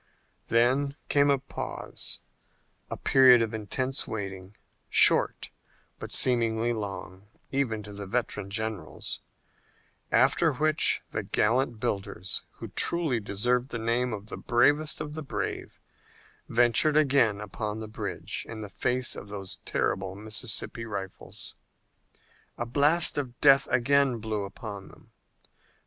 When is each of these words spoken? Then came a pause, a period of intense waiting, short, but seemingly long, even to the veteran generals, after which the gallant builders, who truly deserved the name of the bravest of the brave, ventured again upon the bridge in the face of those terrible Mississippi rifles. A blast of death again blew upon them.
Then 0.47 0.95
came 1.09 1.29
a 1.29 1.37
pause, 1.37 2.21
a 2.89 2.97
period 2.97 3.43
of 3.43 3.53
intense 3.53 4.07
waiting, 4.07 4.55
short, 4.89 5.51
but 5.99 6.11
seemingly 6.11 6.73
long, 6.73 7.27
even 7.51 7.83
to 7.83 7.93
the 7.93 8.07
veteran 8.07 8.49
generals, 8.49 9.19
after 10.11 10.53
which 10.53 11.01
the 11.11 11.21
gallant 11.21 11.79
builders, 11.79 12.41
who 12.53 12.69
truly 12.69 13.19
deserved 13.19 13.69
the 13.69 13.77
name 13.77 14.11
of 14.11 14.25
the 14.25 14.37
bravest 14.37 15.01
of 15.01 15.13
the 15.13 15.21
brave, 15.21 15.79
ventured 16.49 16.97
again 16.97 17.39
upon 17.39 17.79
the 17.79 17.87
bridge 17.87 18.43
in 18.49 18.61
the 18.61 18.69
face 18.71 19.15
of 19.15 19.27
those 19.27 19.59
terrible 19.65 20.15
Mississippi 20.15 20.83
rifles. 20.83 21.53
A 22.57 22.65
blast 22.65 23.19
of 23.19 23.39
death 23.39 23.67
again 23.69 24.17
blew 24.17 24.45
upon 24.45 24.87
them. 24.87 25.11